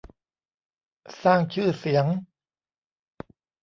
[1.23, 2.05] สร้างชื่อเสียง